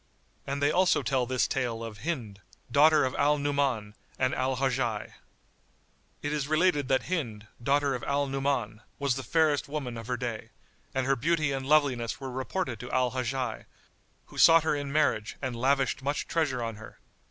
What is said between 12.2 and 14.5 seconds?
reported to Al Hajjaj, who